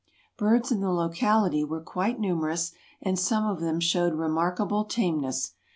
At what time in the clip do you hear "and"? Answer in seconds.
3.03-3.19